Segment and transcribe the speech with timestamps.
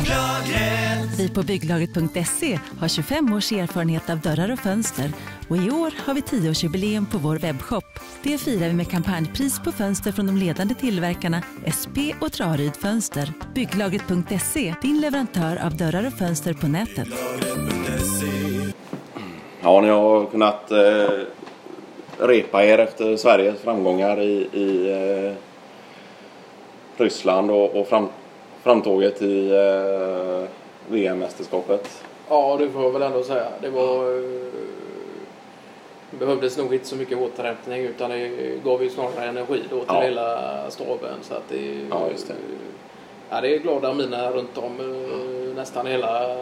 [0.00, 1.18] Bygglagret.
[1.18, 5.12] Vi på bygglagret.se har 25 års erfarenhet av dörrar och fönster
[5.48, 7.84] och i år har vi 10-årsjubileum på vår webbshop.
[8.22, 11.42] Det firar vi med kampanjpris på fönster från de ledande tillverkarna
[11.78, 13.32] SP och Traryd Fönster.
[13.54, 17.08] Bygglagret.se, din leverantör av dörrar och fönster på nätet.
[19.62, 21.08] Ja, ni har kunnat eh,
[22.18, 25.34] repa er efter Sveriges framgångar i, i eh,
[26.96, 28.08] Ryssland och, och fram,
[28.62, 30.48] framtåget i eh,
[30.88, 32.04] VM-mästerskapet.
[32.28, 33.46] Ja, det får jag väl ändå säga.
[33.60, 34.18] Det var...
[34.18, 34.50] eh,
[36.18, 38.28] behövdes nog inte så mycket återhämtning utan det
[38.64, 40.00] gav ju snarare energi då till Ja.
[40.00, 41.14] hela staben.
[41.22, 42.34] Så att det, Ja, just det.
[43.30, 46.36] Ja, det är glada miner runt om eh, nästan hela...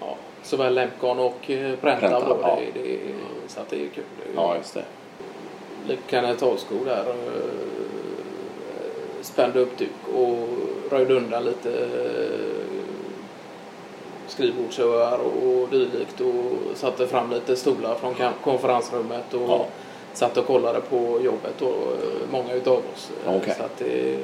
[0.00, 2.38] Ja, såväl Lemcon och eh, Prentav, då.
[2.42, 2.58] ja.
[2.74, 2.98] Det, det,
[3.48, 4.04] så att det är kul.
[4.36, 5.96] Ja, just det.
[6.06, 7.14] Kenneth Ahlskog där eh,
[9.24, 10.48] spände upp duk och
[10.90, 12.74] röjde undan lite eh,
[14.28, 19.66] skrivbordsöar och dylikt och satte fram lite stolar från konferensrummet och Ja.
[20.12, 23.10] satt och kollade på jobbet och eh, många utav oss.
[23.26, 23.54] Eh, Okej.
[23.58, 24.16] Så att det,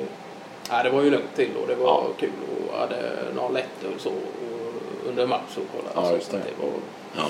[0.70, 2.06] ja, det var ju lugnt till och det var Ja.
[2.18, 2.30] kul
[2.72, 2.96] och hade
[3.34, 6.14] någon lättöl så och under match och kollade.
[6.14, 6.38] Ja, så, det.
[6.42, 6.70] det var,
[7.16, 7.22] Ja.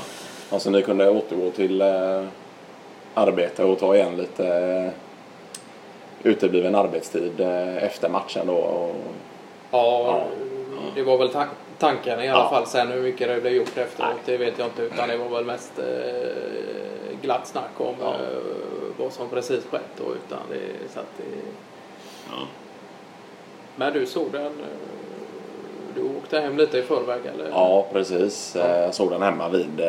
[0.50, 2.24] Alltså ni kunde återgå till eh,
[3.14, 4.90] arbete och ta igen lite
[6.22, 8.54] utebliven arbetstid eh, efter matchen då.
[8.54, 8.94] Och,
[9.72, 10.22] Ja, Ja.
[10.94, 11.44] det var väl ta-
[11.78, 12.50] tanken i alla Ja.
[12.50, 12.66] fall.
[12.66, 14.22] Sen hur mycket det blev gjort efteråt, Nej.
[14.24, 14.82] det vet jag inte.
[14.82, 18.06] Utan det var väl mest eh, glatt snack om Ja.
[18.06, 18.38] eh,
[18.98, 20.04] vad som precis skett då.
[20.04, 21.24] Utan det, så att det...
[22.30, 22.46] Ja.
[23.76, 24.46] Men du såg den?
[24.46, 24.50] eh,
[25.94, 27.50] Du åkte hem lite i förväg eller?
[27.50, 28.56] Ja, precis.
[28.56, 29.80] Eh, Jag såg den hemma vid.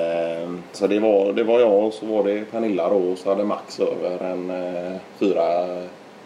[0.72, 3.44] Så det var, det var jag och så var det Pernilla då och så hade
[3.44, 4.54] Max över en
[5.20, 5.44] fyra,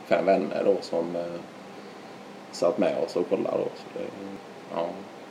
[0.06, 1.22] fem vänner då som eh,
[2.52, 3.58] satt med oss och kollade.
[3.58, 3.64] Då.
[3.76, 4.06] Så det,
[4.76, 4.86] ja.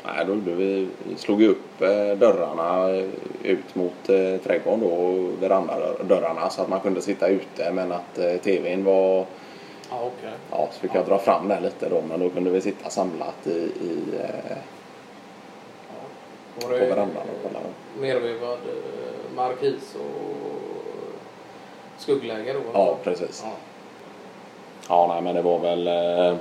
[0.07, 3.09] Nej, då gjorde vi, vi slog upp eh, dörrarna eh,
[3.43, 8.19] ut mot eh, trädgården då och verandadörrarna så att man kunde sitta ute men att
[8.19, 9.27] eh, tvn var
[9.91, 10.33] Ja, okej.
[10.51, 13.47] Ja, så fick jag dra fram den lite då men då kunde vi sitta samlat
[13.47, 14.57] i, i, eh,
[16.63, 17.61] Var på verandan och kolla.
[18.01, 20.37] nervevad eh, markis och
[21.99, 22.61] skuggläge då?
[22.73, 23.43] Ja, precis.
[23.45, 23.53] Ja.
[24.89, 26.37] Ja, nej, men det var väl eh,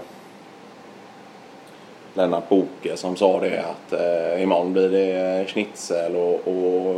[2.14, 6.96] Lennart Boke som sa det att eh, imorgon blir det schnitzel och, och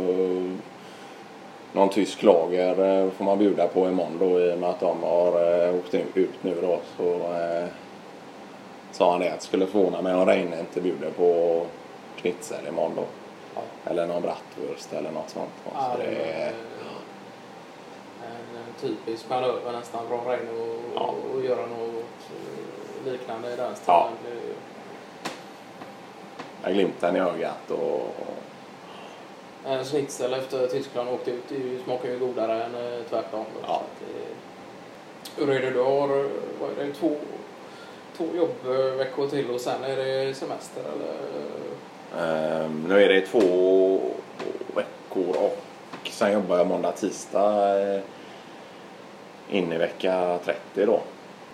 [1.72, 5.02] någon tysk lager eh, får man bjuda på imorgon då i och med att de
[5.02, 6.78] har eh, åkt ut nu då.
[6.96, 7.68] Så eh,
[8.92, 11.60] sa han det att det skulle förvåna mig om Reine inte bjuder på
[12.16, 13.04] schnitzel imorgon då.
[13.54, 13.90] Ja.
[13.90, 15.50] Eller någon bratwurst eller något sånt.
[15.64, 16.52] Ja, så det det,
[18.30, 21.14] en typisk manöver nästan från Reine och, Ja.
[21.34, 22.04] och göra något
[23.06, 23.86] eh, liknande i den stilen.
[23.86, 24.10] Ja.
[26.62, 28.14] Med glimten i ögat och
[29.66, 33.44] En schnitzel efter Tyskland åkte ut det smakar ju godare än eh, tvärtom.
[33.62, 33.82] Ja.
[34.00, 35.70] Det- Hur är det?
[35.70, 36.26] Du har eh,
[36.60, 37.16] vad är det, två,
[38.16, 41.16] två jobbveckor till och sen är det semester eller?
[42.64, 44.00] Ehm, nu är det två
[44.74, 45.58] veckor och
[46.10, 48.00] sen jobbar jag måndag, tisdag eh,
[49.50, 51.00] in i vecka 30 då.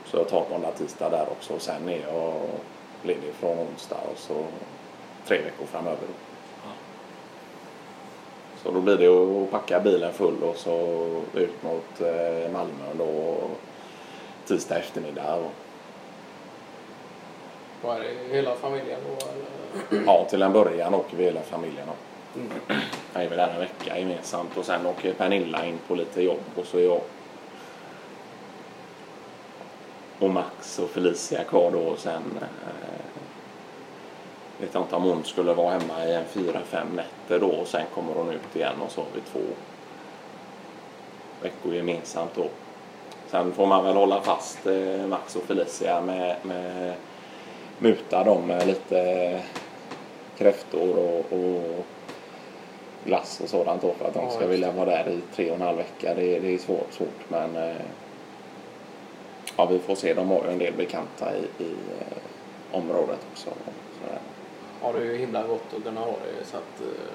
[0.05, 2.35] Så jag tar måndag, tisdag där också och sen är jag
[3.03, 4.45] ledig från onsdag och så
[5.27, 6.01] tre veckor framöver.
[6.01, 6.15] Då.
[8.63, 13.37] Så då blir det att packa bilen full och så ut mot eh, Malmö då
[14.47, 15.39] tisdag eftermiddag.
[17.85, 18.35] Är det?
[18.37, 19.27] Hela familjen då?
[19.27, 20.07] Eller?
[20.07, 21.87] ja, till en början åker vi hela familjen.
[21.87, 21.95] Då.
[22.69, 22.79] Jag
[23.15, 26.67] är vi där en vecka gemensamt och sen åker Pernilla in på lite jobb och
[26.67, 27.01] så är jag
[30.19, 33.03] och Max och Felicia kvar då och sen eh,
[34.61, 37.67] vet jag inte om hon skulle vara hemma i en fyra, fem nätter då och
[37.67, 39.55] sen kommer hon ut igen och så har vi två
[41.43, 42.49] veckor gemensamt då.
[43.31, 46.95] Sen får man väl hålla fast eh, Max och Felicia med, med
[47.79, 49.41] muta dem med lite
[50.39, 51.87] kräftor och, och
[53.05, 55.57] glass och sådant då för att de Ja, ska vilja vara där i tre och
[55.57, 56.15] en halv vecka.
[56.15, 57.77] Det, är- det är svårt, svårt men eh,
[59.57, 60.15] ja, vi får se.
[60.15, 61.71] De har ju en del bekanta i, i
[62.01, 63.51] eh, området också.
[64.03, 64.19] Sådär.
[64.83, 67.13] Ja, det är ju himla gott att kunna ha det så att eh,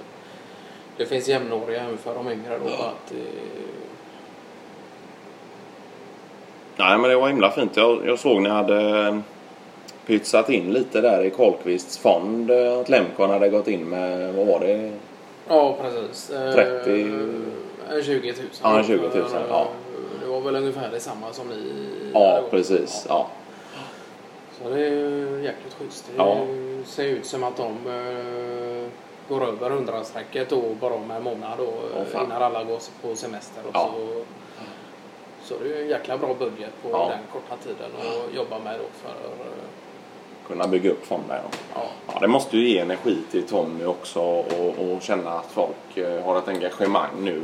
[0.97, 2.65] det finns jämnåriga även för de yngre då.
[2.73, 3.17] Att, eh,
[6.77, 7.77] Nej men det var himla fint.
[7.77, 9.21] Jag, jag såg ni hade
[10.05, 12.51] pytsat in lite där i Karlqvists fond.
[12.51, 14.91] Att Lemcon hade gått in med, vad var det?
[15.49, 16.29] Ja, precis.
[16.29, 16.91] Eh, 30
[17.89, 18.35] En 20 000.
[18.63, 19.67] Ja, en 20 000, ja.
[20.21, 23.05] Det var väl ungefär detsamma som ni Ja precis.
[23.09, 23.27] Ja.
[24.63, 26.05] Så det är jäkligt schysst.
[26.11, 26.37] Det Ja.
[26.85, 28.87] ser ut som att de eh,
[29.29, 31.73] går över hundrastrecket då bara med en månad då,
[32.11, 32.25] fan.
[32.25, 33.61] innan alla går på semester.
[33.63, 33.91] Och Ja.
[33.95, 34.23] så,
[35.43, 37.09] så det är en jäkla bra budget på Ja.
[37.09, 39.63] den korta tiden att jobba med då för eh,
[40.47, 41.37] Kunna bygga upp fonden.
[41.75, 41.81] ja,
[42.13, 46.23] Ja, det måste ju ge energi till Tommy också och, och känna att folk eh,
[46.25, 47.41] har ett engagemang nu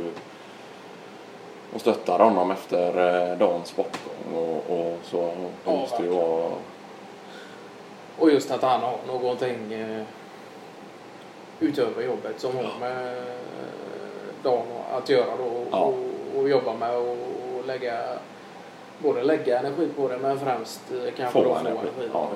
[1.74, 2.88] och stöttar honom efter
[3.32, 5.20] eh, dagens bortgång och, och så.
[5.26, 6.50] Det Ja, måste ju vara...
[8.18, 10.02] Och just att han har någonting eh,
[11.60, 13.22] utöver jobbet som har med
[14.42, 15.92] dagen att göra då och, Ja.
[16.36, 17.16] och, jobba med och,
[17.66, 17.98] lägga
[18.98, 20.80] både lägga energi på det men främst
[21.16, 21.78] kanske Få då få energi.
[21.96, 22.10] energi.
[22.12, 22.28] Ja,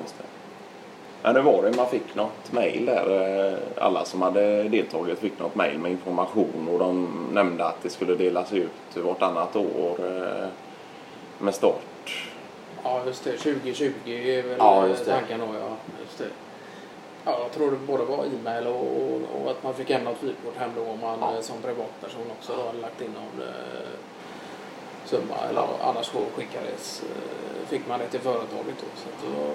[1.23, 1.41] just det.
[1.41, 3.49] Var det, man fick något mejl där.
[3.51, 7.89] eh, Alla som hade deltagit fick något mejl med information och de nämnde att det
[7.89, 10.47] skulle delas ut vartannat år eh,
[11.39, 12.25] med start.
[12.83, 13.31] Ja, just det.
[13.37, 15.75] 2020 är väl Ja, tanken då, ja.
[16.05, 16.25] Just det.
[17.25, 20.23] Ja, jag tror det både var e-mail och, och, och att man fick hem något
[20.23, 21.33] vykort hem då om man Ja.
[21.35, 23.47] eh, som privatperson också då hade lagt in någon
[25.09, 28.87] summa eller annars så skickades, eh, fick man det till företaget då.
[28.95, 29.53] Så att det var,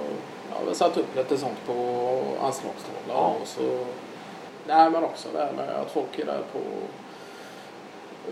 [0.50, 1.72] ja, vi har satt upp lite sånt på
[2.42, 3.34] anslagstavlan Ja.
[3.42, 3.78] och så
[4.66, 6.58] Nej, men också det här med att folk är där på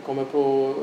[0.06, 0.74] kommer på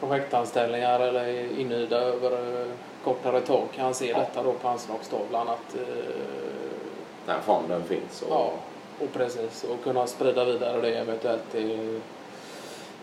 [0.00, 2.66] projektanställningar eller är inhyrda över eh,
[3.04, 4.18] kortare tag kan se Ja.
[4.18, 6.14] detta då på anslagstavlan att eh,
[7.26, 8.22] Den fonden finns.
[8.22, 8.50] Och, Ja,
[9.00, 9.64] och precis.
[9.64, 12.00] Och kunna sprida vidare det eventuellt till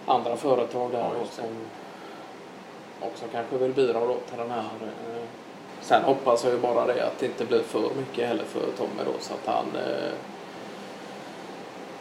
[0.06, 1.46] andra företag där Ja, som
[3.02, 4.60] också kanske vill bidra då till den här.
[4.60, 5.24] eh,
[5.82, 9.04] Sen hoppas jag ju bara det att det inte blir för mycket heller för Tommy
[9.06, 10.12] då så att han eh,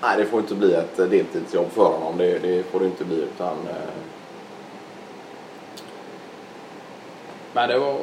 [0.02, 2.19] Nej, det får inte bli ett deltidsjobb för honom.
[2.19, 3.91] Det, det får det inte bli utan eh,
[7.52, 7.96] Men det var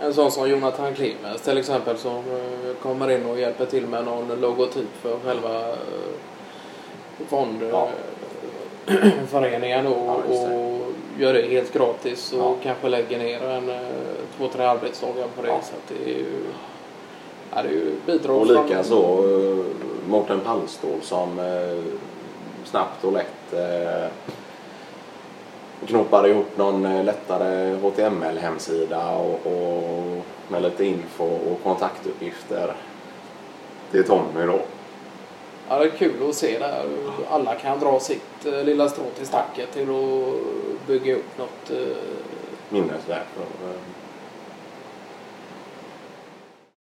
[0.00, 4.04] en sån som Jonathan Klimens till exempel som eh, kommer in och hjälper till med
[4.04, 5.76] någon logotyp för själva eh,
[7.70, 7.88] Ja.
[9.28, 10.81] fondföreningen och, Ja, och
[11.18, 12.54] gör det helt gratis och Ja.
[12.62, 13.76] kanske lägger ner en eh,
[14.36, 15.48] två, tre arbetsdagar på det.
[15.48, 15.58] Ja.
[15.62, 16.26] Så att det är ju,
[17.50, 19.64] ja, det är ju bidrag Och från- lika så eh,
[20.08, 21.82] Mårten Pallstål som eh,
[22.64, 24.08] snabbt och lätt eh,
[25.86, 32.74] knopade ihop någon lättare HTML-hemsida och, och med lite info och kontaktuppgifter
[33.90, 34.58] till Tommy då.
[35.68, 36.84] Ja, det är kul att se där.
[37.30, 41.96] Alla kan dra sitt eh, lilla strå till stacket till att bygga upp något eh,
[42.68, 43.26] Minnesvärt